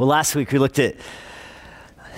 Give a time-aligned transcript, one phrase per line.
[0.00, 0.96] Well, last week we looked at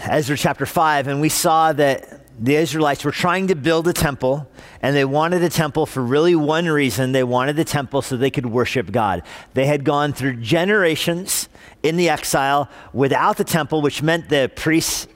[0.03, 4.49] Ezra chapter 5, and we saw that the Israelites were trying to build a temple,
[4.83, 7.11] and they wanted a temple for really one reason.
[7.11, 9.25] They wanted the temple so they could worship God.
[9.55, 11.49] They had gone through generations
[11.83, 15.09] in the exile without the temple, which meant the priests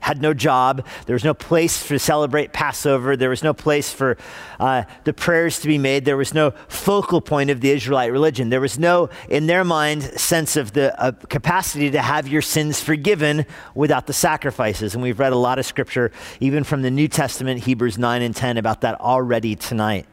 [0.00, 0.84] had no job.
[1.06, 3.16] There was no place to celebrate Passover.
[3.16, 4.16] There was no place for
[4.58, 6.04] uh, the prayers to be made.
[6.04, 8.48] There was no focal point of the Israelite religion.
[8.48, 12.80] There was no, in their mind, sense of the uh, capacity to have your sins
[12.80, 14.94] forgiven without the sacrifices.
[14.94, 16.10] And we've read a lot of scripture,
[16.40, 20.06] even from the New Testament, Hebrews 9 and 10, about that already tonight.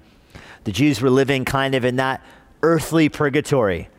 [0.66, 2.22] The Jews were living kind of in that
[2.62, 3.90] earthly purgatory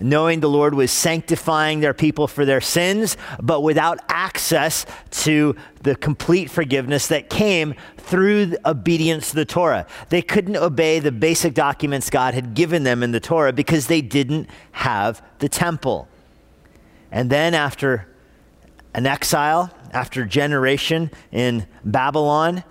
[0.00, 5.96] knowing the Lord was sanctifying their people for their sins, but without access to the
[5.96, 9.86] complete forgiveness that came through obedience to the Torah.
[10.08, 14.00] They couldn't obey the basic documents God had given them in the Torah because they
[14.00, 16.08] didn't have the temple.
[17.10, 18.08] And then, after
[18.94, 22.64] an exile, after generation in Babylon,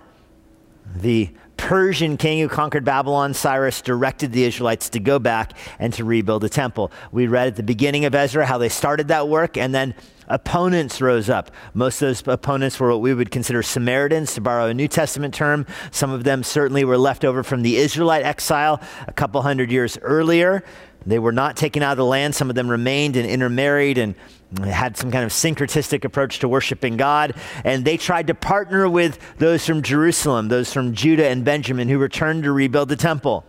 [0.94, 1.30] the
[1.68, 6.40] Persian king who conquered Babylon, Cyrus, directed the Israelites to go back and to rebuild
[6.40, 6.90] the temple.
[7.12, 9.94] We read at the beginning of Ezra how they started that work, and then
[10.28, 11.50] opponents rose up.
[11.74, 15.34] Most of those opponents were what we would consider Samaritans, to borrow a New Testament
[15.34, 15.66] term.
[15.90, 19.98] Some of them certainly were left over from the Israelite exile a couple hundred years
[20.00, 20.64] earlier.
[21.08, 22.34] They were not taken out of the land.
[22.34, 24.14] Some of them remained and intermarried and
[24.62, 27.34] had some kind of syncretistic approach to worshiping God.
[27.64, 31.98] And they tried to partner with those from Jerusalem, those from Judah and Benjamin who
[31.98, 33.44] returned to rebuild the temple.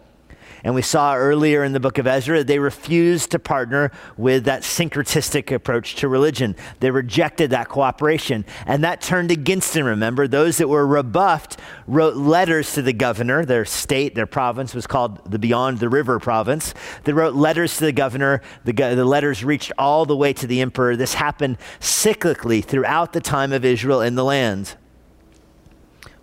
[0.64, 4.64] And we saw earlier in the book of Ezra, they refused to partner with that
[4.64, 6.56] syncretistic approach to religion.
[6.80, 8.46] They rejected that cooperation.
[8.66, 10.28] And that turned against them, remember?
[10.28, 13.46] Those that were rebuffed wrote letters to the governor.
[13.46, 16.74] Their state, their province was called the Beyond the River province.
[17.04, 18.42] They wrote letters to the governor.
[18.66, 20.96] The, the letters reached all the way to the emperor.
[20.96, 24.76] This happened cyclically throughout the time of Israel in the land.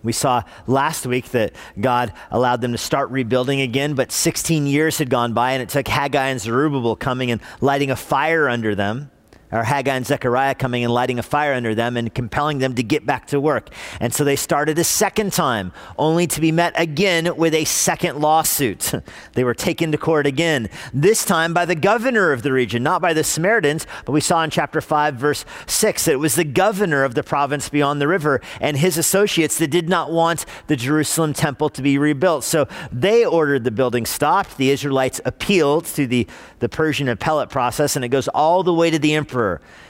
[0.03, 4.97] We saw last week that God allowed them to start rebuilding again, but 16 years
[4.97, 8.75] had gone by, and it took Haggai and Zerubbabel coming and lighting a fire under
[8.75, 9.11] them
[9.51, 12.83] or Haggai and Zechariah coming and lighting a fire under them and compelling them to
[12.83, 13.69] get back to work.
[13.99, 18.19] And so they started a second time, only to be met again with a second
[18.19, 18.91] lawsuit.
[19.33, 23.01] they were taken to court again, this time by the governor of the region, not
[23.01, 26.43] by the Samaritans, but we saw in chapter 5, verse 6, that it was the
[26.43, 30.75] governor of the province beyond the river and his associates that did not want the
[30.75, 32.43] Jerusalem temple to be rebuilt.
[32.43, 34.57] So they ordered the building stopped.
[34.57, 36.27] The Israelites appealed to the,
[36.59, 39.36] the Persian appellate process, and it goes all the way to the emperor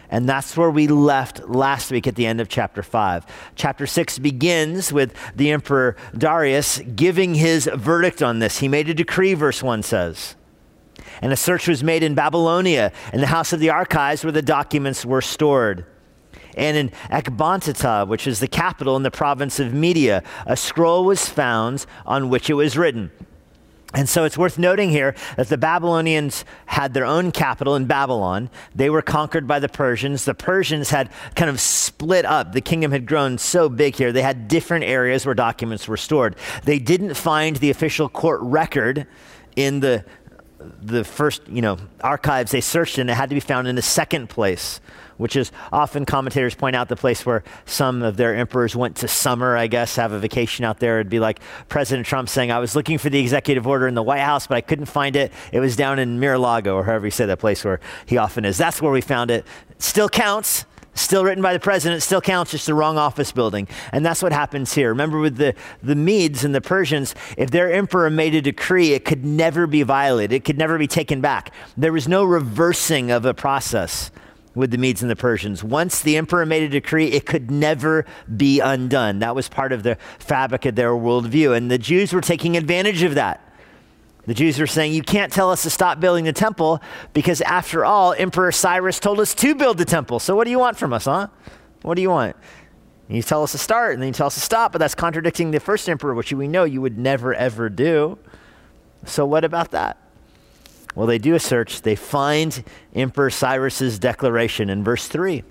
[0.09, 3.25] And that's where we left last week at the end of chapter 5.
[3.55, 8.59] Chapter 6 begins with the emperor Darius giving his verdict on this.
[8.59, 10.35] He made a decree, verse 1 says.
[11.21, 14.41] And a search was made in Babylonia, in the house of the archives where the
[14.41, 15.85] documents were stored.
[16.55, 21.27] And in Ecbatana, which is the capital in the province of Media, a scroll was
[21.27, 23.11] found on which it was written.
[23.97, 28.51] And so it's worth noting here that the Babylonians had their own capital in Babylon.
[28.75, 30.23] They were conquered by the Persians.
[30.23, 32.53] The Persians had kind of split up.
[32.53, 34.11] The kingdom had grown so big here.
[34.11, 36.35] They had different areas where documents were stored.
[36.63, 39.07] They didn't find the official court record
[39.55, 40.05] in the
[40.81, 43.09] the first, you know, archives they searched in.
[43.09, 44.79] It had to be found in a second place
[45.17, 49.07] which is often commentators point out the place where some of their emperors went to
[49.07, 50.99] summer, I guess, have a vacation out there.
[50.99, 51.39] It'd be like
[51.69, 54.55] President Trump saying, I was looking for the executive order in the White House, but
[54.55, 55.31] I couldn't find it.
[55.51, 58.57] It was down in Mar-a-Lago, or however you say that place where he often is.
[58.57, 59.45] That's where we found it.
[59.79, 60.65] Still counts
[60.97, 63.67] still written by the president, still counts, just the wrong office building.
[63.91, 64.89] And that's what happens here.
[64.89, 65.53] Remember with the,
[65.83, 69.83] the Medes and the Persians, if their emperor made a decree, it could never be
[69.83, 71.53] violated, it could never be taken back.
[71.75, 74.11] There was no reversing of a process
[74.57, 75.63] with the Medes and the Persians.
[75.63, 79.19] Once the emperor made a decree, it could never be undone.
[79.19, 81.55] That was part of the fabric of their worldview.
[81.55, 83.43] And the Jews were taking advantage of that.
[84.25, 86.81] The Jews were saying, You can't tell us to stop building the temple
[87.13, 90.19] because, after all, Emperor Cyrus told us to build the temple.
[90.19, 91.27] So, what do you want from us, huh?
[91.83, 92.35] What do you want?
[93.07, 95.51] You tell us to start and then you tell us to stop, but that's contradicting
[95.51, 98.17] the first emperor, which we know you would never, ever do.
[99.05, 99.97] So, what about that?
[100.97, 101.83] Well, they do a search.
[101.83, 102.63] They find
[102.95, 105.43] Emperor Cyrus's declaration in verse 3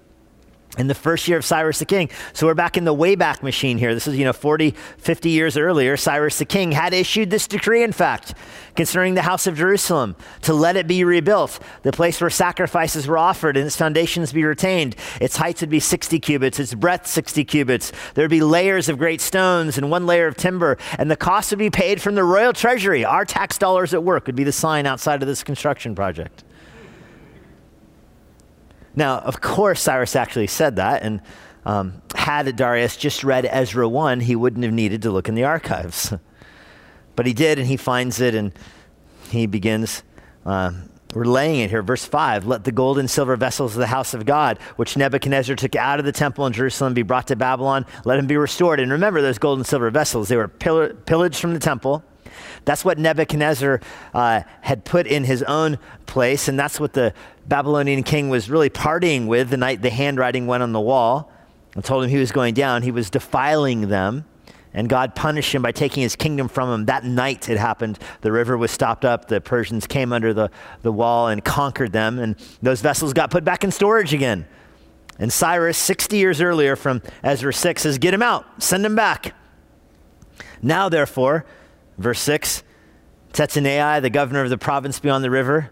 [0.77, 2.11] in the first year of Cyrus the king.
[2.33, 3.95] So we're back in the Wayback Machine here.
[3.95, 5.97] This is, you know, 40, 50 years earlier.
[5.97, 8.35] Cyrus the king had issued this decree, in fact,
[8.75, 13.19] concerning the house of Jerusalem to let it be rebuilt, the place where sacrifices were
[13.19, 14.97] offered and its foundations be retained.
[15.21, 17.93] Its heights would be 60 cubits, its breadth 60 cubits.
[18.15, 21.59] There'd be layers of great stones and one layer of timber, and the cost would
[21.59, 23.05] be paid from the royal treasury.
[23.05, 26.45] Our tax dollars at work would be the sign outside of this construction project.
[28.97, 31.21] Now, of course, Cyrus actually said that, and
[31.67, 35.45] um, had Darius just read Ezra 1, he wouldn't have needed to look in the
[35.45, 36.13] archives.
[37.17, 38.53] but he did, and he finds it, and
[39.29, 40.03] he begins
[40.47, 40.73] uh,
[41.13, 41.83] relaying it here.
[41.83, 45.57] Verse 5 Let the gold and silver vessels of the house of God, which Nebuchadnezzar
[45.57, 47.85] took out of the temple in Jerusalem, be brought to Babylon.
[48.05, 48.81] Let them be restored.
[48.81, 52.03] And remember, those gold and silver vessels, they were pillaged from the temple.
[52.67, 53.81] That's what Nebuchadnezzar
[54.13, 57.15] uh, had put in his own place, and that's what the
[57.47, 61.33] Babylonian king was really partying with the night the handwriting went on the wall
[61.75, 62.83] and told him he was going down.
[62.83, 64.25] He was defiling them,
[64.75, 66.87] and God punished him by taking his kingdom from him.
[66.87, 68.01] That night it happened.
[68.23, 69.29] The river was stopped up.
[69.29, 70.51] The Persians came under the,
[70.83, 74.45] the wall and conquered them, and those vessels got put back in storage again.
[75.21, 79.35] And Cyrus, 60 years earlier from Ezra 6, says, Get him out, send him back.
[80.61, 81.47] Now, therefore,
[81.99, 82.63] verse 6,
[83.33, 85.71] Tattenai, the governor of the province beyond the river,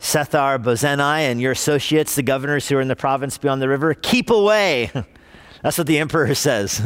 [0.00, 4.30] Shethar-bozenai, and your associates, the governors who are in the province beyond the river, keep
[4.30, 4.90] away.
[5.62, 6.80] That's what the emperor says.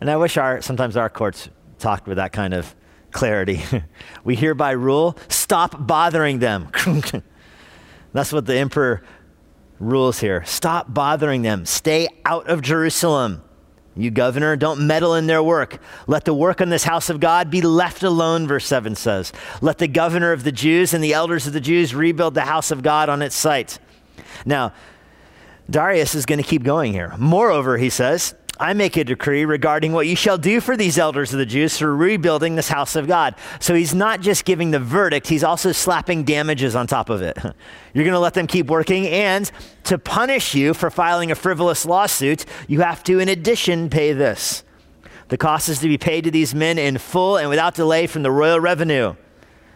[0.00, 2.74] And I wish our, sometimes our courts talked with that kind of
[3.10, 3.62] clarity.
[4.24, 6.70] we hereby rule, stop bothering them.
[8.12, 9.02] That's what the emperor
[9.78, 10.44] rules here.
[10.44, 11.66] Stop bothering them.
[11.66, 13.42] Stay out of Jerusalem.
[13.98, 15.80] You governor, don't meddle in their work.
[16.06, 19.32] Let the work on this house of God be left alone, verse 7 says.
[19.60, 22.70] Let the governor of the Jews and the elders of the Jews rebuild the house
[22.70, 23.80] of God on its site.
[24.46, 24.72] Now,
[25.68, 27.12] Darius is going to keep going here.
[27.18, 31.32] Moreover, he says, I make a decree regarding what you shall do for these elders
[31.32, 33.36] of the Jews for rebuilding this house of God.
[33.60, 37.36] So he's not just giving the verdict, he's also slapping damages on top of it.
[37.94, 39.50] You're going to let them keep working, and
[39.84, 44.64] to punish you for filing a frivolous lawsuit, you have to, in addition, pay this.
[45.28, 48.22] The cost is to be paid to these men in full and without delay from
[48.22, 49.14] the royal revenue,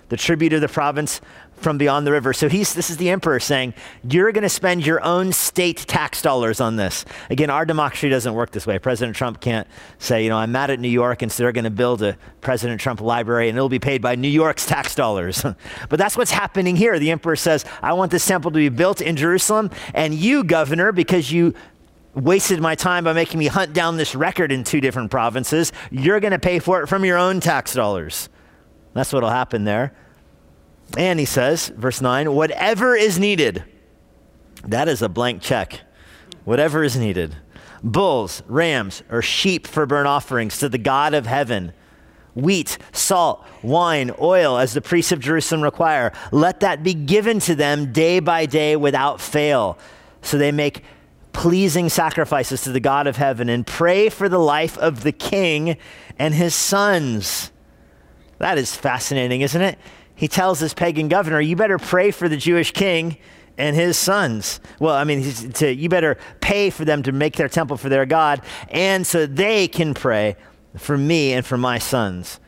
[0.09, 1.21] the tribute of the province
[1.63, 2.33] from beyond the river.
[2.33, 3.75] So he's, this is the emperor saying,
[4.09, 7.05] You're going to spend your own state tax dollars on this.
[7.31, 8.79] Again, our democracy doesn't work this way.
[8.79, 9.67] President Trump can't
[9.99, 12.17] say, You know, I'm mad at New York, and so they're going to build a
[12.41, 15.45] President Trump library, and it'll be paid by New York's tax dollars.
[15.89, 16.99] but that's what's happening here.
[16.99, 20.93] The emperor says, I want this temple to be built in Jerusalem, and you, governor,
[20.93, 21.55] because you
[22.15, 26.21] wasted my time by making me hunt down this record in two different provinces, you're
[26.21, 28.29] going to pay for it from your own tax dollars.
[28.95, 29.95] That's what'll happen there.
[30.97, 33.65] And he says, verse 9, whatever is needed.
[34.65, 35.81] That is a blank check.
[36.45, 37.37] Whatever is needed.
[37.83, 41.73] Bulls, rams, or sheep for burnt offerings to the God of heaven.
[42.35, 46.13] Wheat, salt, wine, oil, as the priests of Jerusalem require.
[46.31, 49.79] Let that be given to them day by day without fail.
[50.23, 50.85] So they make
[51.33, 55.77] pleasing sacrifices to the God of heaven and pray for the life of the king
[56.19, 57.51] and his sons.
[58.39, 59.79] That is fascinating, isn't it?
[60.23, 63.17] He tells this pagan governor, You better pray for the Jewish king
[63.59, 64.61] and his sons.
[64.79, 65.25] Well, I mean,
[65.55, 69.27] to, you better pay for them to make their temple for their God, and so
[69.27, 70.37] they can pray
[70.77, 72.39] for me and for my sons.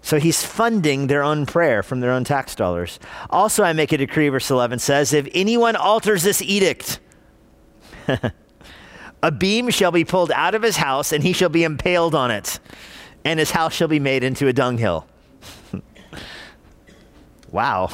[0.00, 3.00] So he's funding their own prayer from their own tax dollars.
[3.30, 7.00] Also, I make a decree, verse 11 says, If anyone alters this edict,
[9.24, 12.30] a beam shall be pulled out of his house, and he shall be impaled on
[12.30, 12.60] it,
[13.24, 15.08] and his house shall be made into a dunghill.
[17.52, 17.90] Wow.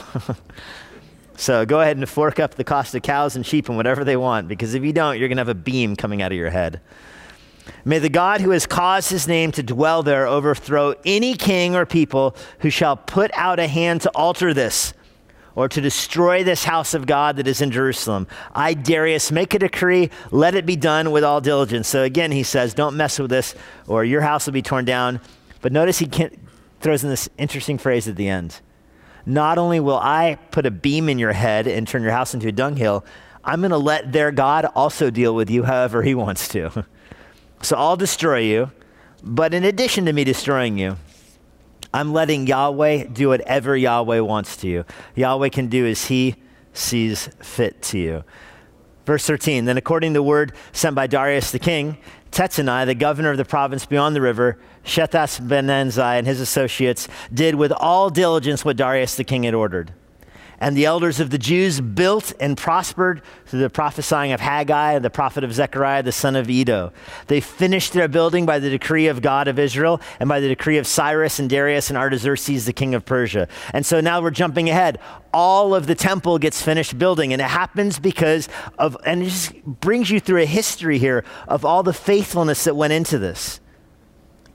[1.37, 4.17] so go ahead and fork up the cost of cows and sheep and whatever they
[4.17, 6.50] want, because if you don't, you're going to have a beam coming out of your
[6.50, 6.81] head.
[7.85, 11.85] May the God who has caused his name to dwell there overthrow any king or
[11.85, 14.95] people who shall put out a hand to alter this
[15.55, 18.29] or to destroy this house of God that is in Jerusalem.
[18.55, 21.88] I, Darius, make a decree, let it be done with all diligence.
[21.88, 23.57] So again, he says, don't mess with this
[23.88, 25.21] or your house will be torn down.
[25.61, 26.09] But notice he
[26.81, 28.61] throws in this interesting phrase at the end
[29.28, 32.49] not only will I put a beam in your head and turn your house into
[32.49, 33.04] a dunghill,
[33.44, 36.87] I'm going to let their God also deal with you however he wants to.
[37.62, 38.73] so I'll destroy you,
[39.23, 40.97] but in addition to me destroying you,
[41.92, 44.85] I'm letting Yahweh do whatever Yahweh wants to you.
[45.14, 46.37] Yahweh can do as he
[46.73, 48.25] sees fit to you.
[49.09, 51.97] Verse 13 Then, according to the word sent by Darius the king,
[52.31, 57.73] Tattenai, the governor of the province beyond the river, Shethar-bozenai and his associates did with
[57.73, 59.95] all diligence what Darius the king had ordered.
[60.61, 65.05] And the elders of the Jews built and prospered through the prophesying of Haggai, and
[65.05, 66.93] the prophet of Zechariah, the son of Iddo.
[67.29, 70.79] They finished their building by the decree of God of Israel and by the decree
[70.79, 73.47] of Cyrus and Darius and Artaxerxes, the king of Persia.
[73.73, 74.99] And so now we're jumping ahead.
[75.33, 78.49] All of the temple gets finished building, and it happens because
[78.79, 82.75] of, and it just brings you through a history here of all the faithfulness that
[82.75, 83.61] went into this.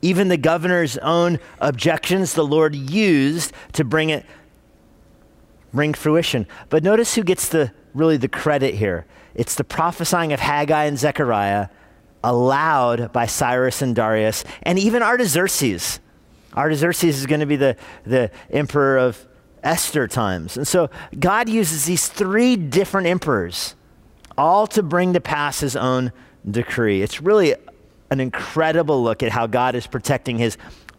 [0.02, 4.26] Even the governor's own objections, the Lord used to bring it
[5.74, 6.48] bring fruition.
[6.70, 9.06] But notice who gets the really the credit here.
[9.36, 11.70] It's the prophesying of Haggai and Zechariah
[12.24, 16.00] allowed by Cyrus and Darius, and even Artaxerxes.
[16.56, 17.76] Artaxerxes is going to be the,
[18.06, 19.28] the emperor of
[19.62, 20.56] Esther times.
[20.56, 20.90] And so
[21.20, 23.76] God uses these three different emperors
[24.38, 26.12] all to bring to pass his own
[26.50, 27.02] decree.
[27.02, 27.56] It's really
[28.10, 30.58] an incredible look at how God is protecting his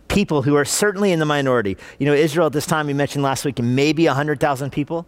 [0.08, 1.76] people who are certainly in the minority.
[1.99, 5.06] You know, Israel at this time, we mentioned last week, maybe 100,000 people,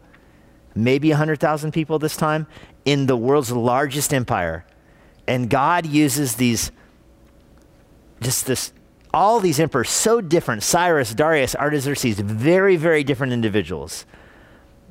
[0.75, 2.47] maybe 100,000 people this time
[2.85, 4.65] in the world's largest empire.
[5.27, 6.71] And God uses these,
[8.21, 8.73] just this,
[9.13, 14.07] all these emperors, so different Cyrus, Darius, Artaxerxes, very, very different individuals.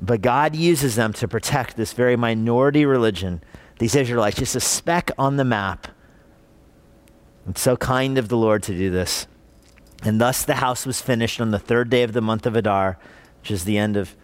[0.00, 3.42] But God uses them to protect this very minority religion,
[3.78, 5.88] these Israelites, just a speck on the map.
[7.48, 9.26] It's so kind of the Lord to do this.
[10.02, 12.98] And thus the house was finished on the third day of the month of Adar,
[13.40, 14.14] which is the end of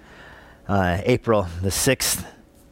[0.69, 2.27] uh, April, the sixth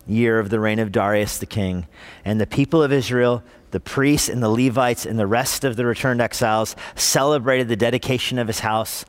[0.06, 1.86] year of the reign of Darius the king.
[2.24, 5.86] And the people of Israel, the priests and the Levites and the rest of the
[5.86, 9.04] returned exiles celebrated the dedication of his house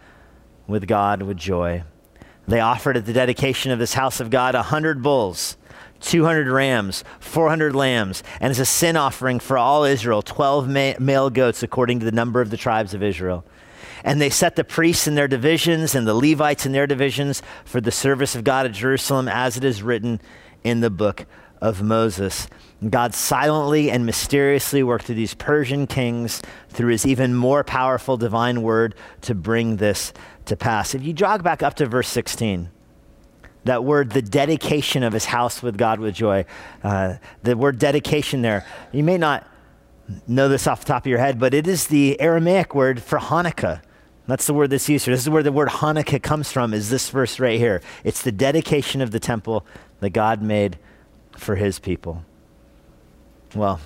[0.67, 1.83] with God with joy.
[2.47, 5.57] They offered at the dedication of this house of God a hundred bulls,
[6.01, 11.29] 200 rams, 400 lambs, and as a sin offering for all Israel, 12 ma- male
[11.29, 13.45] goats according to the number of the tribes of Israel.
[14.03, 17.81] And they set the priests in their divisions and the Levites in their divisions for
[17.81, 20.19] the service of God at Jerusalem, as it is written
[20.63, 21.25] in the book
[21.61, 22.47] of Moses.
[22.89, 28.63] God silently and mysteriously worked through these Persian kings through his even more powerful divine
[28.63, 30.13] word to bring this
[30.45, 30.95] to pass.
[30.95, 32.71] If you jog back up to verse 16,
[33.65, 36.45] that word, the dedication of his house with God with joy,
[36.83, 39.47] uh, the word dedication there, you may not
[40.27, 43.19] know this off the top of your head, but it is the Aramaic word for
[43.19, 43.81] Hanukkah.
[44.31, 44.97] That's the word used here.
[44.97, 47.81] This is where the word Hanukkah comes from, is this verse right here.
[48.05, 49.65] It's the dedication of the temple
[49.99, 50.77] that God made
[51.35, 52.23] for his people.
[53.53, 53.81] Well,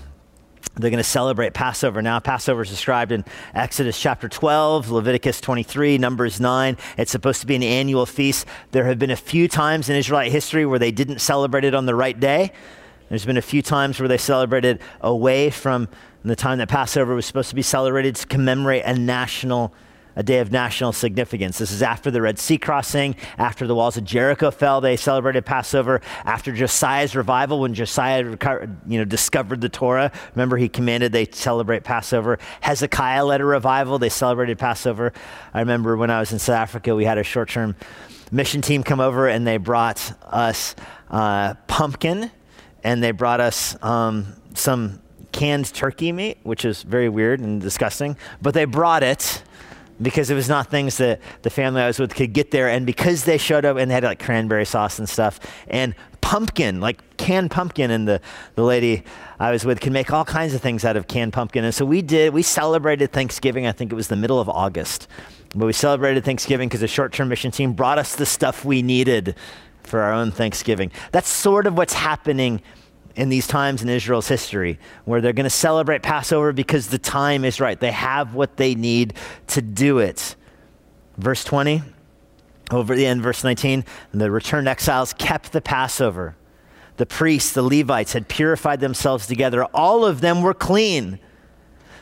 [0.75, 2.19] they're going to celebrate Passover now.
[2.19, 3.25] Passover is described in
[3.55, 6.77] Exodus chapter 12, Leviticus 23, Numbers 9.
[6.95, 8.45] It's supposed to be an annual feast.
[8.69, 11.87] There have been a few times in Israelite history where they didn't celebrate it on
[11.87, 12.51] the right day.
[13.09, 15.89] There's been a few times where they celebrated away from
[16.23, 19.73] the time that Passover was supposed to be celebrated to commemorate a national
[20.15, 21.57] a day of national significance.
[21.57, 25.45] This is after the Red Sea crossing, after the walls of Jericho fell, they celebrated
[25.45, 26.01] Passover.
[26.23, 28.23] After Josiah's revival, when Josiah
[28.87, 32.39] you know, discovered the Torah, remember he commanded they celebrate Passover.
[32.61, 35.13] Hezekiah led a revival, they celebrated Passover.
[35.53, 37.75] I remember when I was in South Africa, we had a short term
[38.31, 40.75] mission team come over and they brought us
[41.09, 42.31] uh, pumpkin
[42.83, 48.17] and they brought us um, some canned turkey meat, which is very weird and disgusting,
[48.41, 49.43] but they brought it
[50.01, 52.69] because it was not things that the family I was with could get there.
[52.69, 56.81] And because they showed up and they had like cranberry sauce and stuff and pumpkin,
[56.81, 58.19] like canned pumpkin, and the,
[58.55, 59.03] the lady
[59.39, 61.63] I was with can make all kinds of things out of canned pumpkin.
[61.63, 65.07] And so we did, we celebrated Thanksgiving, I think it was the middle of August.
[65.55, 68.81] But we celebrated Thanksgiving because the short term mission team brought us the stuff we
[68.81, 69.35] needed
[69.83, 70.91] for our own Thanksgiving.
[71.11, 72.61] That's sort of what's happening
[73.15, 77.45] in these times in Israel's history where they're going to celebrate Passover because the time
[77.45, 77.79] is right.
[77.79, 79.13] They have what they need
[79.47, 80.35] to do it.
[81.17, 81.81] Verse 20,
[82.71, 86.35] over the end, verse 19, the returned exiles kept the Passover.
[86.97, 89.65] The priests, the Levites had purified themselves together.
[89.65, 91.19] All of them were clean.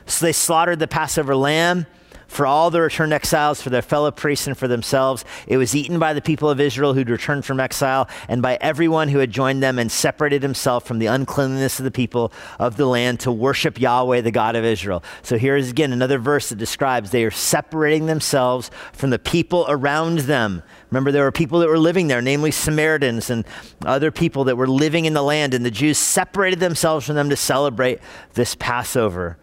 [0.06, 1.86] So they slaughtered the Passover lamb
[2.34, 5.24] for all the returned exiles, for their fellow priests, and for themselves.
[5.48, 9.10] It was eaten by the people of Israel who'd returned from exile, and by everyone
[9.10, 12.86] who had joined them and separated himself from the uncleanliness of the people of the
[12.86, 15.04] land to worship Yahweh, the God of Israel.
[15.22, 19.66] So here is again another verse that describes they are separating themselves from the people
[19.70, 20.64] around them.
[20.90, 23.46] Remember, there were people that were living there, namely Samaritans and
[23.86, 27.30] other people that were living in the land, and the Jews separated themselves from them
[27.30, 28.00] to celebrate
[28.34, 29.38] this Passover.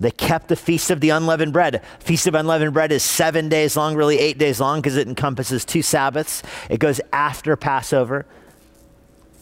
[0.00, 1.82] They kept the Feast of the Unleavened Bread.
[1.98, 5.64] Feast of Unleavened Bread is seven days long, really eight days long, because it encompasses
[5.64, 6.42] two Sabbaths.
[6.70, 8.24] It goes after Passover.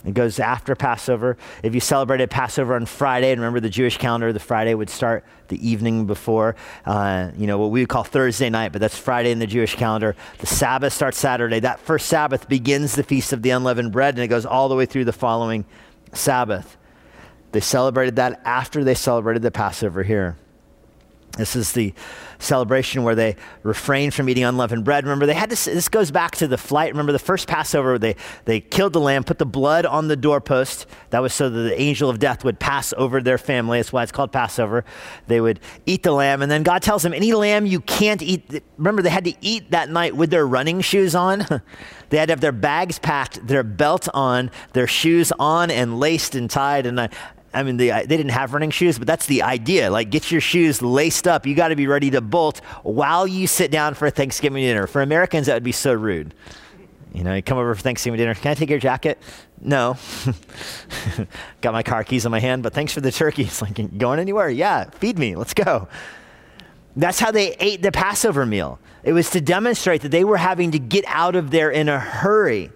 [0.06, 1.36] It goes after Passover.
[1.64, 5.24] If you celebrated Passover on Friday, and remember the Jewish calendar, the Friday would start
[5.48, 9.32] the evening before, uh, you know, what we would call Thursday night, but that's Friday
[9.32, 10.14] in the Jewish calendar.
[10.38, 11.58] The Sabbath starts Saturday.
[11.58, 14.76] That first Sabbath begins the Feast of the Unleavened Bread, and it goes all the
[14.76, 15.64] way through the following
[16.12, 16.76] Sabbath.
[17.50, 20.36] They celebrated that after they celebrated the Passover here.
[21.36, 21.92] This is the
[22.38, 25.04] celebration where they refrained from eating unleavened bread.
[25.04, 26.92] Remember, they had to, this goes back to the flight.
[26.92, 30.86] Remember the first Passover, they, they killed the lamb, put the blood on the doorpost.
[31.10, 33.78] That was so that the angel of death would pass over their family.
[33.78, 34.84] That's why it's called Passover.
[35.26, 38.62] They would eat the lamb, and then God tells them, any lamb you can't eat.
[38.76, 41.46] Remember, they had to eat that night with their running shoes on.
[42.08, 46.34] they had to have their bags packed, their belt on, their shoes on and laced
[46.34, 46.86] and tied.
[46.86, 47.08] And I,
[47.56, 49.90] I mean, the, they didn't have running shoes, but that's the idea.
[49.90, 51.46] Like, get your shoes laced up.
[51.46, 54.86] You got to be ready to bolt while you sit down for a Thanksgiving dinner.
[54.86, 56.34] For Americans, that would be so rude.
[57.14, 58.34] You know, you come over for Thanksgiving dinner.
[58.34, 59.18] Can I take your jacket?
[59.58, 59.96] No.
[61.62, 63.44] Got my car keys in my hand, but thanks for the turkey.
[63.44, 64.50] It's like, going anywhere?
[64.50, 65.34] Yeah, feed me.
[65.34, 65.88] Let's go.
[66.94, 68.78] That's how they ate the Passover meal.
[69.02, 71.98] It was to demonstrate that they were having to get out of there in a
[71.98, 72.70] hurry.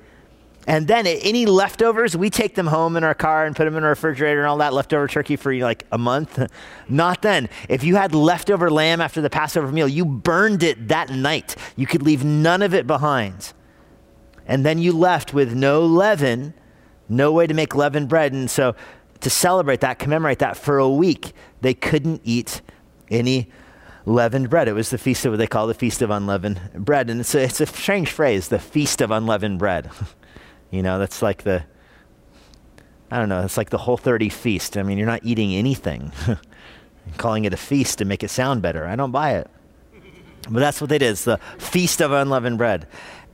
[0.67, 3.83] And then any leftovers, we take them home in our car and put them in
[3.83, 6.39] our refrigerator and all that leftover turkey for like a month.
[6.89, 7.49] Not then.
[7.69, 11.57] If you had leftover lamb after the Passover meal, you burned it that night.
[11.77, 13.53] You could leave none of it behind.
[14.47, 16.55] And then you left with no leaven,
[17.09, 18.33] no way to make leavened bread.
[18.33, 18.75] And so
[19.21, 22.61] to celebrate that, commemorate that for a week, they couldn't eat
[23.11, 23.51] any
[24.05, 24.69] leavened bread.
[24.69, 27.11] It was the feast of what they call the Feast of Unleavened Bread.
[27.11, 29.91] And it's a, it's a strange phrase, the Feast of Unleavened Bread.
[30.71, 31.65] You know, that's like the,
[33.11, 34.77] I don't know, it's like the whole 30 feast.
[34.77, 36.13] I mean, you're not eating anything.
[37.17, 38.87] calling it a feast to make it sound better.
[38.87, 39.51] I don't buy it.
[40.49, 41.03] But that's what did.
[41.03, 42.87] It's the feast of unleavened bread.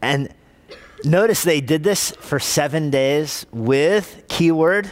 [0.03, 0.33] And
[1.05, 4.91] notice they did this for seven days with, keyword,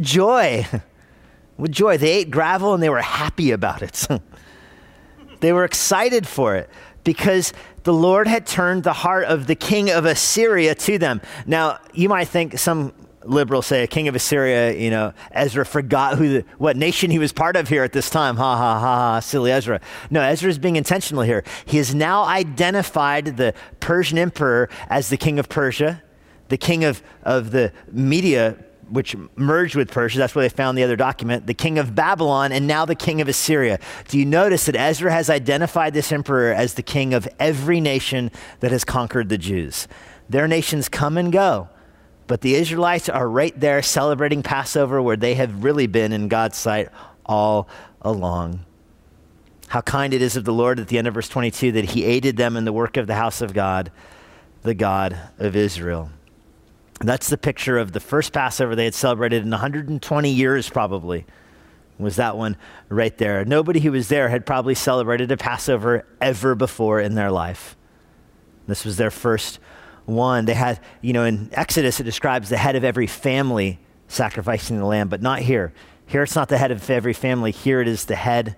[0.00, 0.66] joy.
[1.56, 1.96] with joy.
[1.98, 4.06] They ate gravel and they were happy about it.
[5.40, 6.68] they were excited for it
[7.04, 7.52] because
[7.88, 11.22] the Lord had turned the heart of the king of Assyria to them.
[11.46, 12.92] Now, you might think some
[13.24, 17.18] liberals say a king of Assyria, you know, Ezra forgot who the, what nation he
[17.18, 18.36] was part of here at this time.
[18.36, 19.80] Ha ha ha ha, silly Ezra.
[20.10, 21.44] No, Ezra is being intentional here.
[21.64, 26.02] He has now identified the Persian emperor as the king of Persia,
[26.48, 30.18] the king of, of the Media which merged with Persia.
[30.18, 33.20] That's where they found the other document, the king of Babylon, and now the king
[33.20, 33.78] of Assyria.
[34.08, 38.30] Do you notice that Ezra has identified this emperor as the king of every nation
[38.60, 39.88] that has conquered the Jews?
[40.28, 41.68] Their nations come and go,
[42.26, 46.58] but the Israelites are right there celebrating Passover where they have really been in God's
[46.58, 46.88] sight
[47.24, 47.68] all
[48.02, 48.64] along.
[49.68, 52.04] How kind it is of the Lord at the end of verse 22 that he
[52.04, 53.90] aided them in the work of the house of God,
[54.62, 56.10] the God of Israel.
[57.00, 61.26] That's the picture of the first Passover they had celebrated in 120 years, probably.
[61.98, 62.56] Was that one
[62.88, 63.44] right there?
[63.44, 67.76] Nobody who was there had probably celebrated a Passover ever before in their life.
[68.66, 69.58] This was their first
[70.04, 70.44] one.
[70.44, 74.84] They had, you know, in Exodus, it describes the head of every family sacrificing the
[74.84, 75.72] lamb, but not here.
[76.06, 77.50] Here it's not the head of every family.
[77.50, 78.56] Here it is the head.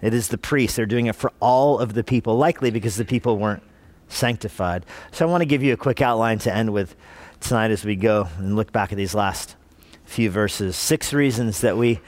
[0.00, 0.76] It is the priest.
[0.76, 3.62] They're doing it for all of the people, likely because the people weren't
[4.08, 4.84] sanctified.
[5.12, 6.96] So I want to give you a quick outline to end with
[7.42, 9.56] tonight as we go and look back at these last
[10.04, 10.76] few verses.
[10.76, 12.00] Six reasons that we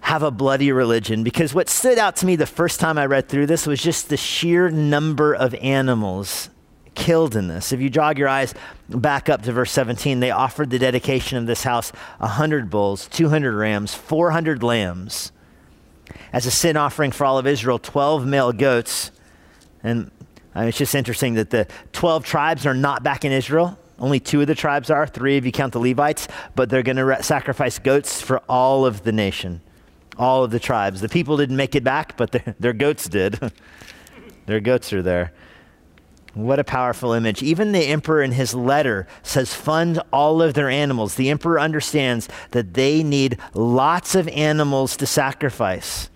[0.00, 1.22] have a bloody religion.
[1.22, 4.08] Because what stood out to me the first time I read through this was just
[4.08, 6.50] the sheer number of animals
[6.94, 7.72] killed in this.
[7.72, 8.54] If you jog your eyes
[8.88, 13.54] back up to verse 17, they offered the dedication of this house 100 bulls, 200
[13.54, 15.32] rams, 400 lambs.
[16.32, 19.12] As a sin offering for all of Israel, 12 male goats.
[19.82, 20.10] And
[20.54, 23.78] I mean, it's just interesting that the 12 tribes are not back in Israel.
[24.02, 26.96] Only two of the tribes are, three if you count the Levites, but they're going
[26.96, 29.60] to re- sacrifice goats for all of the nation,
[30.18, 31.00] all of the tribes.
[31.00, 33.38] The people didn't make it back, but their, their goats did.
[34.46, 35.32] their goats are there.
[36.34, 37.44] What a powerful image.
[37.44, 41.14] Even the emperor in his letter says, fund all of their animals.
[41.14, 46.10] The emperor understands that they need lots of animals to sacrifice,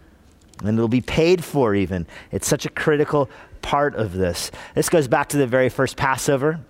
[0.60, 2.08] and it'll be paid for even.
[2.32, 3.30] It's such a critical
[3.62, 4.50] part of this.
[4.74, 6.60] This goes back to the very first Passover.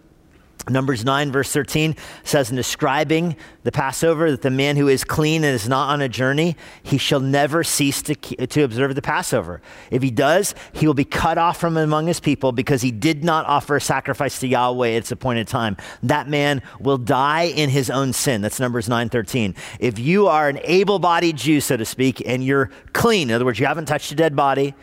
[0.68, 5.44] Numbers 9, verse 13 says, in describing the Passover, that the man who is clean
[5.44, 9.62] and is not on a journey, he shall never cease to, to observe the Passover.
[9.92, 13.22] If he does, he will be cut off from among his people because he did
[13.22, 15.76] not offer a sacrifice to Yahweh at its appointed time.
[16.02, 18.40] That man will die in his own sin.
[18.40, 19.54] That's Numbers 9, 13.
[19.78, 23.44] If you are an able bodied Jew, so to speak, and you're clean, in other
[23.44, 24.74] words, you haven't touched a dead body,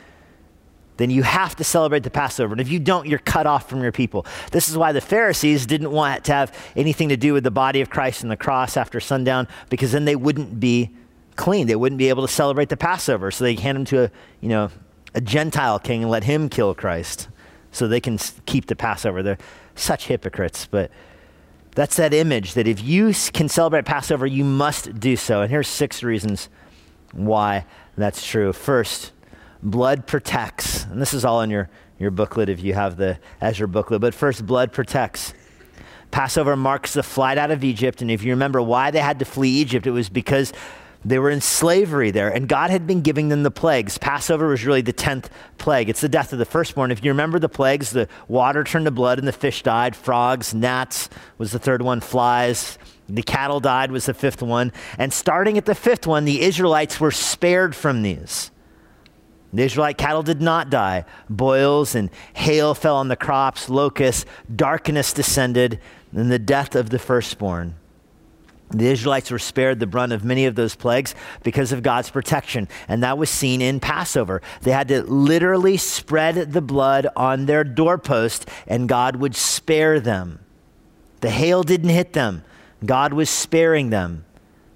[0.98, 2.54] then you have to celebrate the Passover.
[2.54, 4.26] And if you don't, you're cut off from your people.
[4.52, 7.82] This is why the Pharisees didn't want to have anything to do with the body
[7.82, 10.92] of Christ and the cross after sundown, because then they wouldn't be
[11.36, 11.68] clean.
[11.68, 13.32] They wouldn't be able to celebrate the Passover.
[13.32, 14.70] So they hand him to a, you know,
[15.16, 17.28] a Gentile king and let him kill Christ
[17.72, 19.24] so they can keep the Passover.
[19.24, 19.38] They're
[19.76, 20.92] such hypocrites, but
[21.76, 25.42] that's that image that if you can celebrate Passover, you must do so.
[25.42, 26.50] And here's six reasons
[27.14, 27.66] why
[27.98, 28.54] that's true.
[28.54, 29.12] First,
[29.64, 30.84] blood protects.
[30.86, 34.02] And this is all in your, your booklet if you have the Ezra booklet.
[34.02, 35.34] But first, blood protects.
[36.12, 38.02] Passover marks the flight out of Egypt.
[38.02, 40.54] And if you remember why they had to flee Egypt, it was because
[41.06, 43.98] they were in slavery there, and God had been giving them the plagues.
[43.98, 45.26] Passover was really the 10th
[45.58, 45.90] plague.
[45.90, 46.92] It's the death of the firstborn.
[46.92, 49.96] If you remember the plagues, the water turned to blood and the fish died.
[49.98, 52.78] Frogs, gnats was the third one, flies.
[53.10, 54.72] The cattle died was the fifth one.
[54.98, 58.50] And starting at the fifth one, the Israelites were spared from these.
[59.54, 61.06] The Israelite cattle did not die.
[61.30, 65.80] Boils and hail fell on the crops, locusts, darkness descended,
[66.12, 67.76] and the death of the firstborn.
[68.72, 71.14] The Israelites were spared the brunt of many of those plagues
[71.44, 74.42] because of God's protection, and that was seen in Passover.
[74.62, 80.40] They had to literally spread the blood on their doorpost, and God would spare them.
[81.22, 82.44] The hail didn't hit them,
[82.84, 84.26] God was sparing them.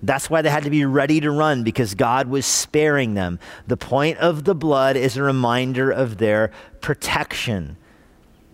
[0.02, 3.40] That's why they had to be ready to run because God was sparing them.
[3.66, 7.78] The point of the blood is a reminder of their protection.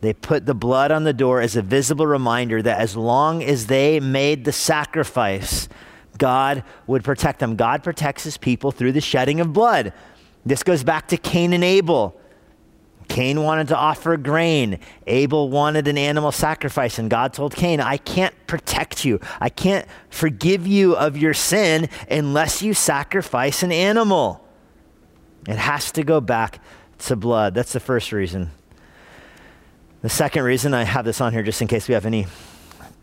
[0.01, 3.67] They put the blood on the door as a visible reminder that as long as
[3.67, 5.67] they made the sacrifice,
[6.17, 7.55] God would protect them.
[7.55, 9.93] God protects his people through the shedding of blood.
[10.45, 12.19] This goes back to Cain and Abel.
[13.07, 14.79] Cain wanted to offer grain.
[15.07, 16.99] Abel wanted an animal sacrifice.
[16.99, 19.19] And God told Cain, I can't protect you.
[19.39, 24.47] I can't forgive you of your sin unless you sacrifice an animal.
[25.47, 26.59] It has to go back
[26.99, 27.53] to blood.
[27.53, 28.51] That's the first reason.
[30.01, 32.27] The second reason I have this on here, just in case we have any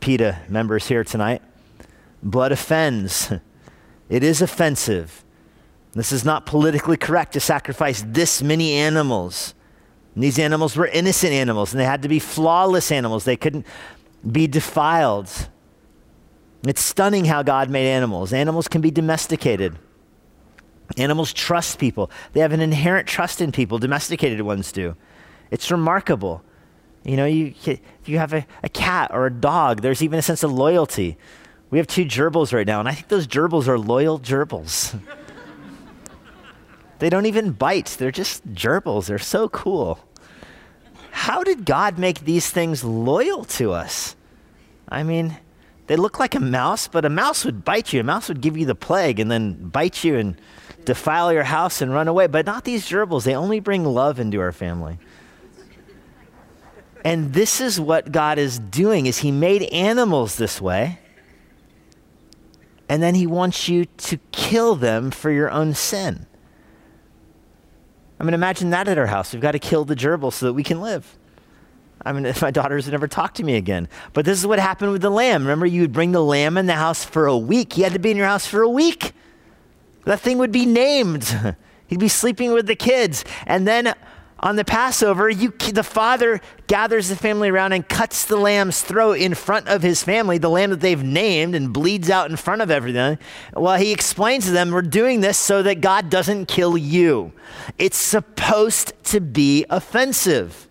[0.01, 1.43] PETA members here tonight
[2.23, 3.33] blood offends.
[4.11, 5.25] It is offensive.
[5.93, 9.55] This is not politically correct to sacrifice this many animals.
[10.15, 13.25] And these animals were innocent animals, and they had to be flawless animals.
[13.25, 13.67] They couldn't
[14.31, 15.49] be defiled.
[16.67, 18.33] It's stunning how God made animals.
[18.33, 19.79] Animals can be domesticated.
[20.97, 24.97] Animals trust people, they have an inherent trust in people, domesticated ones do.
[25.51, 26.43] It's remarkable.
[27.05, 30.23] You know, you, if you have a, a cat or a dog, there's even a
[30.23, 31.17] sense of loyalty.
[31.71, 35.01] We have two gerbils right now, and I think those gerbils are loyal gerbils.
[37.01, 39.07] they don't even bite, they're just gerbils.
[39.07, 39.99] They're so cool.
[41.11, 44.15] How did God make these things loyal to us?
[44.89, 45.37] I mean,
[45.87, 48.01] they look like a mouse, but a mouse would bite you.
[48.01, 50.37] A mouse would give you the plague and then bite you and
[50.85, 52.27] defile your house and run away.
[52.27, 53.25] But not these gerbils.
[53.25, 54.99] They only bring love into our family.
[57.05, 60.99] And this is what God is doing is he made animals this way.
[62.89, 66.27] And then he wants you to kill them for your own sin.
[68.21, 69.33] I mean, imagine that at our house.
[69.33, 71.17] We've got to kill the gerbil so that we can live.
[72.05, 73.89] I mean, my daughters would never talk to me again.
[74.13, 75.43] But this is what happened with the lamb.
[75.43, 77.73] Remember, you would bring the lamb in the house for a week.
[77.73, 79.13] He had to be in your house for a week.
[80.05, 81.57] That thing would be named.
[81.87, 83.25] He'd be sleeping with the kids.
[83.47, 83.95] And then
[84.41, 89.19] on the Passover, you, the father gathers the family around and cuts the lamb's throat
[89.19, 92.63] in front of his family, the lamb that they've named, and bleeds out in front
[92.63, 93.19] of everything.
[93.55, 97.33] Well, he explains to them, We're doing this so that God doesn't kill you.
[97.77, 100.69] It's supposed to be offensive.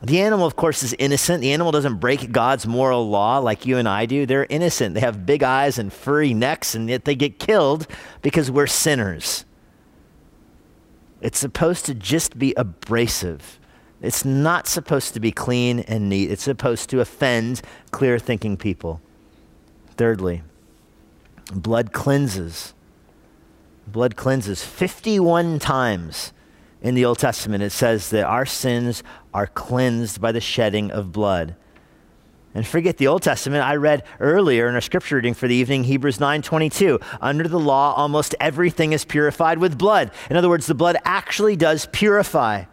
[0.00, 1.40] The animal, of course, is innocent.
[1.40, 4.26] The animal doesn't break God's moral law like you and I do.
[4.26, 4.94] They're innocent.
[4.94, 7.88] They have big eyes and furry necks, and yet they get killed
[8.22, 9.44] because we're sinners.
[11.20, 13.58] It's supposed to just be abrasive.
[14.00, 16.30] It's not supposed to be clean and neat.
[16.30, 19.00] It's supposed to offend clear thinking people.
[19.96, 20.42] Thirdly,
[21.52, 22.74] blood cleanses.
[23.86, 24.64] Blood cleanses.
[24.64, 26.32] 51 times
[26.80, 29.02] in the Old Testament it says that our sins
[29.34, 31.56] are cleansed by the shedding of blood.
[32.58, 33.64] And forget the Old Testament.
[33.64, 36.98] I read earlier in our scripture reading for the evening, Hebrews 9:22.
[37.20, 40.10] Under the law, almost everything is purified with blood.
[40.28, 42.64] In other words, the blood actually does purify.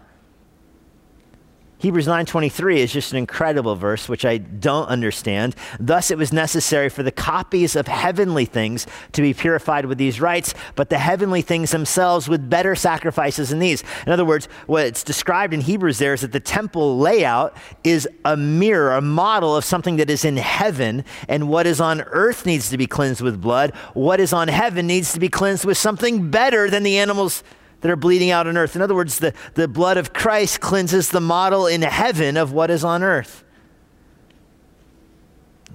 [1.85, 5.55] Hebrews 9:23 is just an incredible verse which I don't understand.
[5.79, 10.19] Thus it was necessary for the copies of heavenly things to be purified with these
[10.19, 13.83] rites, but the heavenly things themselves with better sacrifices than these.
[14.07, 18.35] In other words, what's described in Hebrews there is that the temple layout is a
[18.35, 22.67] mirror, a model of something that is in heaven, and what is on earth needs
[22.71, 23.75] to be cleansed with blood.
[23.93, 27.43] What is on heaven needs to be cleansed with something better than the animals
[27.81, 28.75] that are bleeding out on earth.
[28.75, 32.71] In other words, the, the blood of Christ cleanses the model in heaven of what
[32.71, 33.43] is on earth.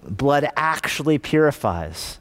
[0.03, 2.19] Blood actually purifies.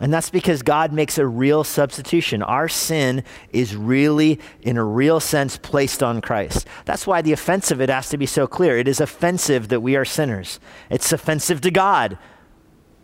[0.00, 2.42] And that's because God makes a real substitution.
[2.42, 6.66] Our sin is really, in a real sense, placed on Christ.
[6.84, 8.78] That's why the offense of it has to be so clear.
[8.78, 12.18] It is offensive that we are sinners, it's offensive to God.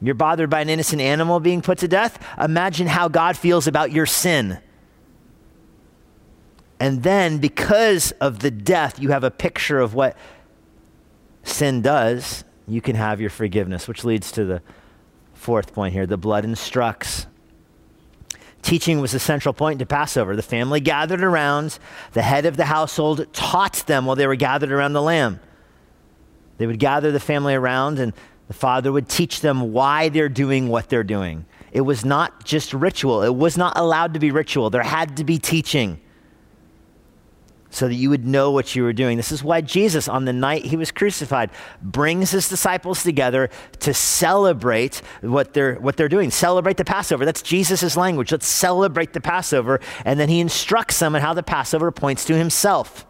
[0.00, 2.22] You're bothered by an innocent animal being put to death?
[2.38, 4.58] Imagine how God feels about your sin.
[6.84, 10.18] And then, because of the death, you have a picture of what
[11.42, 12.44] sin does.
[12.68, 14.60] You can have your forgiveness, which leads to the
[15.32, 17.26] fourth point here the blood instructs.
[18.60, 20.36] Teaching was the central point to Passover.
[20.36, 21.78] The family gathered around,
[22.12, 25.40] the head of the household taught them while they were gathered around the lamb.
[26.58, 28.12] They would gather the family around, and
[28.46, 31.46] the father would teach them why they're doing what they're doing.
[31.72, 34.68] It was not just ritual, it was not allowed to be ritual.
[34.68, 36.02] There had to be teaching
[37.74, 39.16] so that you would know what you were doing.
[39.16, 41.50] This is why Jesus, on the night he was crucified,
[41.82, 46.30] brings his disciples together to celebrate what they're, what they're doing.
[46.30, 47.24] Celebrate the Passover.
[47.24, 48.30] That's Jesus' language.
[48.30, 49.80] Let's celebrate the Passover.
[50.04, 53.04] And then he instructs them on how the Passover points to himself.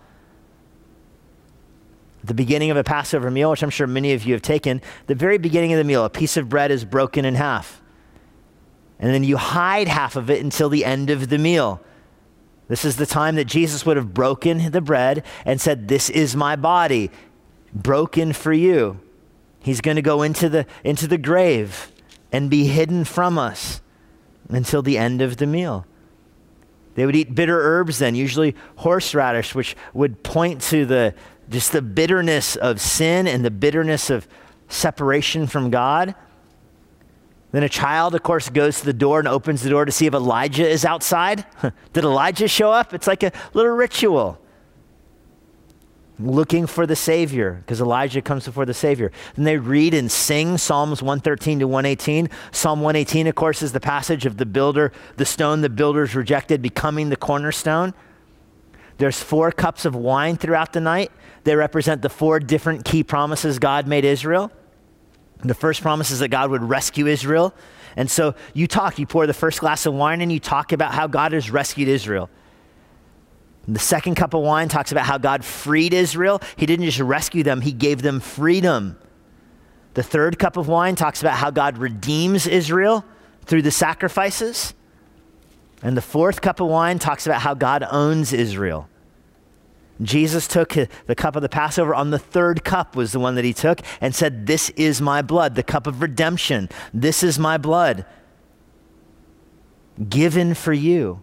[2.25, 5.15] The beginning of a Passover meal, which I'm sure many of you have taken, the
[5.15, 7.83] very beginning of the meal, a piece of bread is broken in half.
[8.99, 11.83] And then you hide half of it until the end of the meal.
[12.69, 16.35] This is the time that Jesus would have broken the bread and said, This is
[16.35, 17.11] my body,
[17.75, 19.01] broken for you.
[19.61, 21.91] He's going to go into the, into the grave
[22.33, 23.81] and be hidden from us
[24.49, 25.87] until the end of the meal.
[26.95, 31.15] They would eat bitter herbs then, usually horseradish, which would point to the,
[31.49, 34.29] just the bitterness of sin and the bitterness of
[34.69, 36.15] separation from God.
[37.55, 40.07] Then a child, of course, goes to the door and opens the door to see
[40.07, 41.47] if Elijah is outside.
[41.93, 42.93] Did Elijah show up?
[42.93, 44.41] It's like a little ritual.
[46.19, 49.13] Looking for the Savior, because Elijah comes before the Savior.
[49.37, 52.29] Then they read and sing Psalms 113 to 118.
[52.51, 56.61] Psalm 118, of course, is the passage of the builder, the stone the builders rejected,
[56.61, 57.95] becoming the cornerstone.
[58.99, 61.13] There's four cups of wine throughout the night.
[61.45, 64.51] They represent the four different key promises God made Israel.
[65.45, 67.55] The first promise is that God would rescue Israel.
[67.97, 70.93] And so you talk, you pour the first glass of wine and you talk about
[70.93, 72.31] how God has rescued Israel.
[73.69, 76.41] The second cup of wine talks about how God freed Israel.
[76.57, 78.99] He didn't just rescue them, He gave them freedom.
[79.95, 83.05] The third cup of wine talks about how God redeems Israel
[83.45, 84.75] through the sacrifices.
[85.83, 88.89] And the fourth cup of wine talks about how God owns Israel.
[90.03, 90.75] Jesus took
[91.07, 91.95] the cup of the Passover.
[91.95, 95.23] On the third cup was the one that he took and said, This is my
[95.23, 96.69] blood, the cup of redemption.
[96.93, 98.05] This is my blood
[100.09, 101.23] given for you.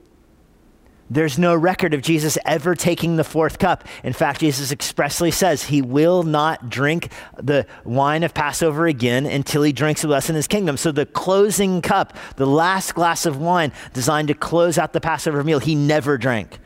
[1.09, 3.85] There's no record of Jesus ever taking the fourth cup.
[4.01, 9.61] In fact, Jesus expressly says he will not drink the wine of Passover again until
[9.61, 10.77] he drinks with us in his kingdom.
[10.77, 15.43] So, the closing cup, the last glass of wine designed to close out the Passover
[15.43, 16.59] meal, he never drank.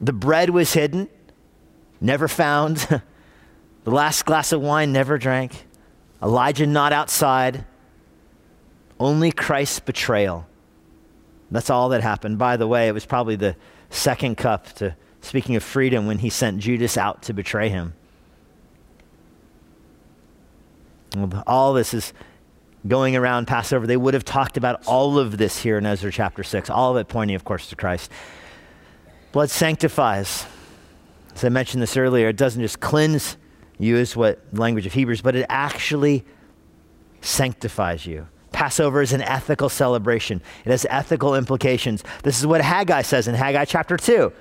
[0.00, 1.08] The bread was hidden,
[2.00, 2.76] never found.
[3.84, 5.66] the last glass of wine never drank.
[6.22, 7.64] Elijah not outside.
[9.00, 10.46] Only Christ's betrayal.
[11.50, 12.38] That's all that happened.
[12.38, 13.56] By the way, it was probably the
[13.90, 17.94] second cup to speaking of freedom when he sent Judas out to betray him.
[21.46, 22.12] All this is
[22.86, 23.86] going around Passover.
[23.86, 27.00] They would have talked about all of this here in Ezra chapter 6, all of
[27.00, 28.10] it pointing, of course, to Christ.
[29.32, 30.46] Blood sanctifies.
[31.34, 33.36] As I mentioned this earlier, it doesn't just cleanse
[33.78, 36.24] you, is what language of Hebrews, but it actually
[37.20, 38.26] sanctifies you.
[38.52, 40.42] Passover is an ethical celebration.
[40.64, 42.02] It has ethical implications.
[42.24, 44.32] This is what Haggai says in Haggai chapter 2.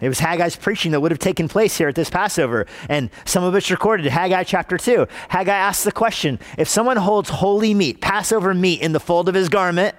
[0.00, 3.42] It was Haggai's preaching that would have taken place here at this Passover, and some
[3.42, 4.06] of it's recorded.
[4.06, 5.06] Haggai chapter 2.
[5.30, 9.34] Haggai asks the question if someone holds holy meat, Passover meat, in the fold of
[9.34, 9.96] his garment,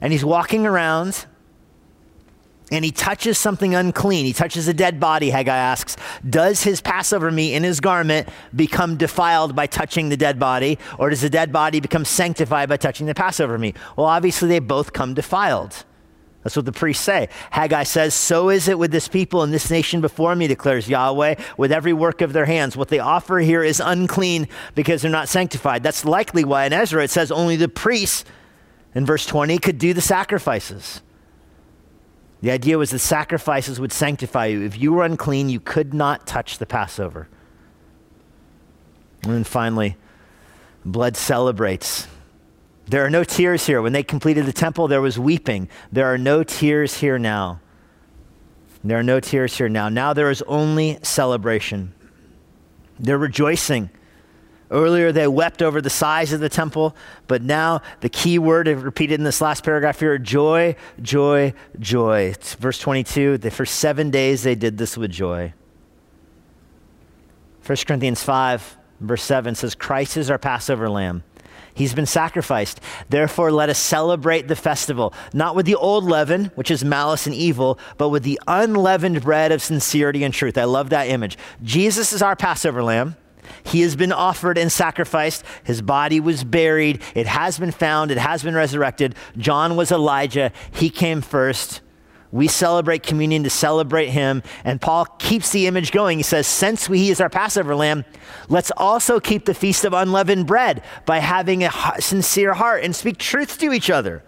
[0.00, 1.26] and he's walking around
[2.70, 5.96] and he touches something unclean, he touches a dead body, Haggai asks,
[6.28, 11.10] does his Passover meat in his garment become defiled by touching the dead body, or
[11.10, 13.76] does the dead body become sanctified by touching the Passover meat?
[13.96, 15.84] Well, obviously, they both come defiled.
[16.42, 17.28] That's what the priests say.
[17.50, 21.34] Haggai says, So is it with this people and this nation before me, declares Yahweh,
[21.58, 22.76] with every work of their hands.
[22.76, 25.82] What they offer here is unclean because they're not sanctified.
[25.82, 28.24] That's likely why in Ezra it says only the priests,
[28.94, 31.02] in verse 20, could do the sacrifices.
[32.42, 34.62] The idea was the sacrifices would sanctify you.
[34.62, 37.28] If you were unclean, you could not touch the Passover.
[39.22, 39.96] And then finally,
[40.84, 42.06] blood celebrates.
[42.86, 43.82] There are no tears here.
[43.82, 45.68] When they completed the temple, there was weeping.
[45.92, 47.60] There are no tears here now.
[48.82, 49.90] There are no tears here now.
[49.90, 51.94] Now there is only celebration.
[52.98, 53.90] They're rejoicing.
[54.70, 56.94] Earlier, they wept over the size of the temple,
[57.26, 62.20] but now the key word repeated in this last paragraph here joy, joy, joy.
[62.22, 63.38] It's verse 22.
[63.50, 65.52] For seven days, they did this with joy.
[67.66, 71.24] 1 Corinthians 5, verse 7 says, Christ is our Passover lamb.
[71.74, 72.80] He's been sacrificed.
[73.08, 77.34] Therefore, let us celebrate the festival, not with the old leaven, which is malice and
[77.34, 80.58] evil, but with the unleavened bread of sincerity and truth.
[80.58, 81.38] I love that image.
[81.62, 83.16] Jesus is our Passover lamb.
[83.64, 85.44] He has been offered and sacrificed.
[85.64, 87.02] His body was buried.
[87.14, 88.10] It has been found.
[88.10, 89.14] It has been resurrected.
[89.36, 90.52] John was Elijah.
[90.72, 91.80] He came first.
[92.32, 94.42] We celebrate communion to celebrate him.
[94.64, 96.18] And Paul keeps the image going.
[96.18, 98.04] He says, Since we, he is our Passover lamb,
[98.48, 103.18] let's also keep the feast of unleavened bread by having a sincere heart and speak
[103.18, 104.22] truth to each other.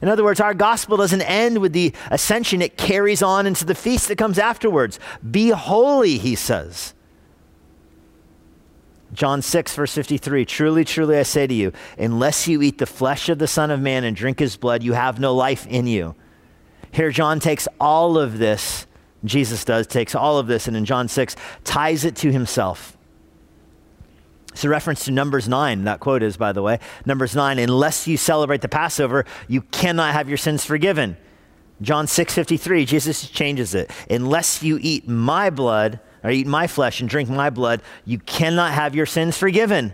[0.00, 3.74] In other words, our gospel doesn't end with the ascension, it carries on into the
[3.74, 5.00] feast that comes afterwards.
[5.28, 6.94] Be holy, he says.
[9.12, 13.28] John 6, verse 53 Truly, truly, I say to you, unless you eat the flesh
[13.28, 16.14] of the Son of Man and drink his blood, you have no life in you.
[16.92, 18.86] Here, John takes all of this,
[19.24, 22.96] Jesus does, takes all of this, and in John 6, ties it to himself.
[24.52, 25.84] It's a reference to Numbers 9.
[25.84, 30.14] That quote is, by the way, Numbers 9, unless you celebrate the Passover, you cannot
[30.14, 31.16] have your sins forgiven.
[31.80, 33.90] John 6, 53, Jesus changes it.
[34.10, 38.72] Unless you eat my blood, or eat my flesh and drink my blood, you cannot
[38.72, 39.92] have your sins forgiven.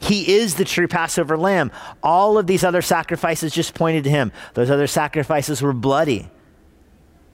[0.00, 1.72] He is the true Passover lamb.
[2.02, 4.32] All of these other sacrifices just pointed to him.
[4.52, 6.28] Those other sacrifices were bloody,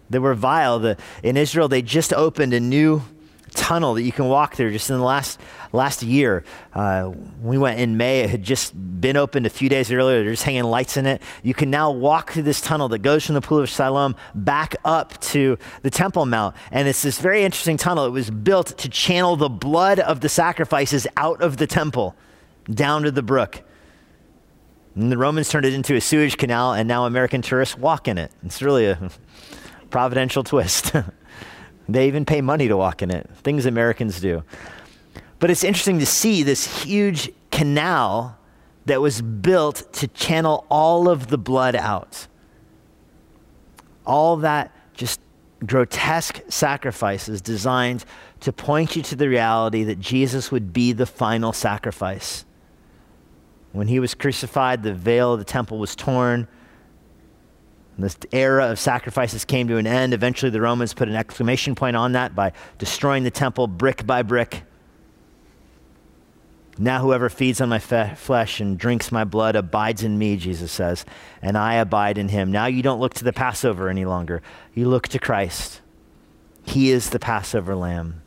[0.08, 0.78] they were vile.
[0.78, 3.02] The, in Israel, they just opened a new
[3.50, 5.40] tunnel that you can walk through just in the last,
[5.72, 6.44] last year.
[6.72, 8.20] Uh, we went in May.
[8.20, 10.22] It had just been opened a few days earlier.
[10.22, 11.22] They're just hanging lights in it.
[11.42, 14.76] You can now walk through this tunnel that goes from the Pool of Siloam back
[14.84, 16.56] up to the Temple Mount.
[16.70, 18.06] And it's this very interesting tunnel.
[18.06, 22.14] It was built to channel the blood of the sacrifices out of the temple
[22.72, 23.62] down to the brook.
[24.94, 28.18] And the Romans turned it into a sewage canal, and now American tourists walk in
[28.18, 28.32] it.
[28.44, 29.10] It's really a
[29.90, 30.92] providential twist.
[31.92, 34.42] They even pay money to walk in it, things Americans do.
[35.38, 38.38] But it's interesting to see this huge canal
[38.86, 42.26] that was built to channel all of the blood out.
[44.06, 45.20] All that just
[45.66, 48.04] grotesque sacrifices designed
[48.40, 52.44] to point you to the reality that Jesus would be the final sacrifice.
[53.72, 56.48] When he was crucified, the veil of the temple was torn
[58.02, 60.14] this era of sacrifices came to an end.
[60.14, 64.22] Eventually, the Romans put an exclamation point on that by destroying the temple brick by
[64.22, 64.62] brick.
[66.78, 70.72] Now, whoever feeds on my fe- flesh and drinks my blood abides in me, Jesus
[70.72, 71.04] says,
[71.42, 72.50] and I abide in him.
[72.50, 74.40] Now, you don't look to the Passover any longer,
[74.74, 75.82] you look to Christ.
[76.64, 78.22] He is the Passover lamb.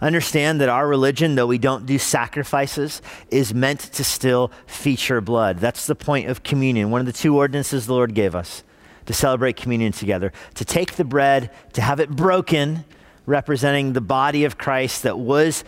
[0.00, 5.58] Understand that our religion, though we don't do sacrifices, is meant to still feature blood.
[5.58, 6.90] That's the point of communion.
[6.90, 8.62] One of the two ordinances the Lord gave us
[9.06, 10.32] to celebrate communion together.
[10.54, 12.84] To take the bread, to have it broken,
[13.26, 15.64] representing the body of Christ that was,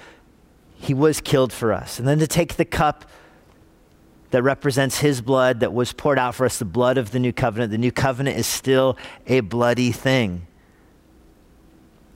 [0.75, 1.99] he was killed for us.
[1.99, 3.11] And then to take the cup
[4.31, 7.33] that represents his blood that was poured out for us, the blood of the new
[7.33, 7.73] covenant.
[7.73, 10.47] The new covenant is still a bloody thing.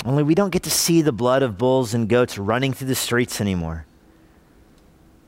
[0.05, 2.95] Only we don't get to see the blood of bulls and goats running through the
[2.95, 3.87] streets anymore.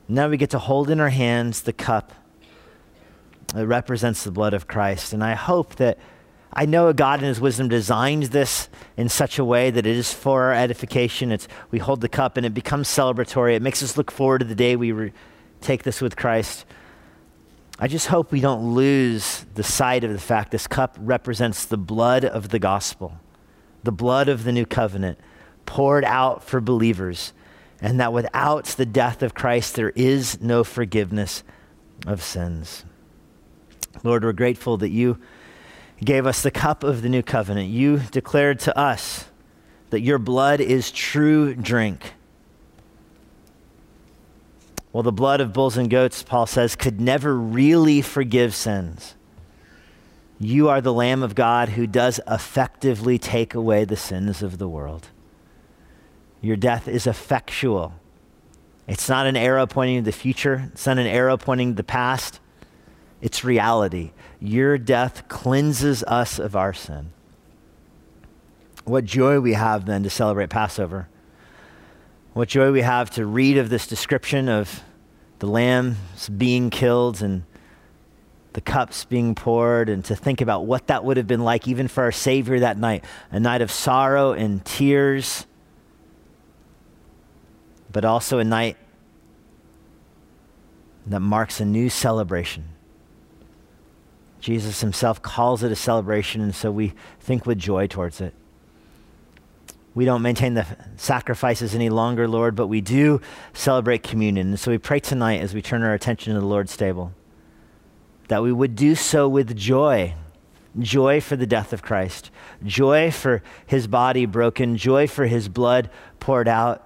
[0.07, 2.13] Now we get to hold in our hands the cup
[3.53, 5.13] that represents the blood of Christ.
[5.13, 5.97] And I hope that
[6.53, 10.13] I know God in His wisdom designed this in such a way that it is
[10.13, 11.31] for our edification.
[11.31, 13.55] It's, we hold the cup and it becomes celebratory.
[13.55, 15.13] It makes us look forward to the day we re-
[15.59, 16.65] take this with Christ.
[17.79, 21.77] I just hope we don't lose the sight of the fact this cup represents the
[21.77, 23.19] blood of the gospel
[23.83, 25.19] the blood of the new covenant
[25.65, 27.33] poured out for believers,
[27.81, 31.43] and that without the death of Christ, there is no forgiveness
[32.05, 32.85] of sins.
[34.03, 35.19] Lord, we're grateful that you
[36.03, 37.69] gave us the cup of the new covenant.
[37.69, 39.25] You declared to us
[39.89, 42.13] that your blood is true drink.
[44.93, 49.15] Well, the blood of bulls and goats, Paul says, could never really forgive sins.
[50.39, 54.67] You are the Lamb of God who does effectively take away the sins of the
[54.67, 55.09] world.
[56.41, 57.93] Your death is effectual.
[58.87, 61.83] It's not an arrow pointing to the future, it's not an arrow pointing to the
[61.83, 62.39] past.
[63.19, 64.11] It's reality.
[64.39, 67.11] Your death cleanses us of our sin.
[68.85, 71.09] What joy we have then to celebrate Passover.
[72.33, 74.83] What joy we have to read of this description of
[75.39, 77.43] the lambs being killed and
[78.57, 81.87] the cups being poured and to think about what that would have been like even
[81.87, 85.45] for our Savior that night a night of sorrow and tears,
[87.91, 88.75] but also a night
[91.05, 92.63] that marks a new celebration.
[94.39, 98.33] Jesus himself calls it a celebration, and so we think with joy towards it.
[99.93, 100.65] we don't maintain the
[100.95, 103.21] sacrifices any longer, Lord, but we do
[103.53, 104.47] celebrate communion.
[104.47, 107.13] And so we pray tonight as we turn our attention to the Lord's table
[108.27, 110.15] that we would do so with joy
[110.79, 112.29] joy for the death of Christ,
[112.63, 116.85] joy for his body broken, joy for his blood poured out.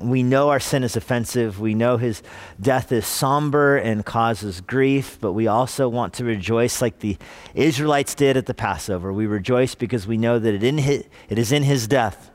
[0.00, 1.58] We know our sin is offensive.
[1.58, 2.22] We know his
[2.60, 7.16] death is somber and causes grief, but we also want to rejoice like the
[7.54, 9.12] Israelites did at the Passover.
[9.12, 12.30] We rejoice because we know that it, in his, it is in his death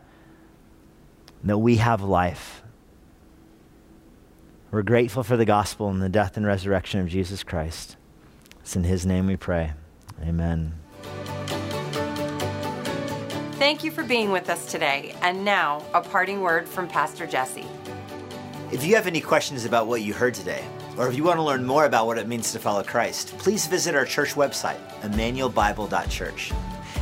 [1.46, 2.62] that we have life.
[4.76, 7.96] We're grateful for the gospel and the death and resurrection of Jesus Christ.
[8.60, 9.72] It's in his name we pray.
[10.22, 10.74] Amen.
[13.54, 15.16] Thank you for being with us today.
[15.22, 17.64] And now, a parting word from Pastor Jesse.
[18.70, 20.66] If you have any questions about what you heard today,
[20.98, 23.68] or if you want to learn more about what it means to follow Christ, please
[23.68, 26.52] visit our church website, immanuelbible.church.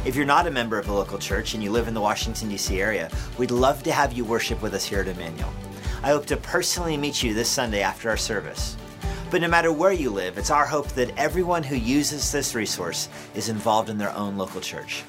[0.05, 2.49] If you're not a member of a local church and you live in the Washington,
[2.49, 2.79] D.C.
[2.79, 3.09] area,
[3.39, 5.51] we'd love to have you worship with us here at Immanuel.
[6.03, 8.75] I hope to personally meet you this Sunday after our service.
[9.31, 13.07] But no matter where you live, it's our hope that everyone who uses this resource
[13.35, 15.03] is involved in their own local church.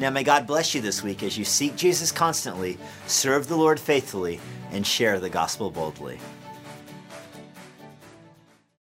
[0.00, 3.78] Now, may God bless you this week as you seek Jesus constantly, serve the Lord
[3.78, 4.40] faithfully,
[4.70, 6.18] and share the gospel boldly.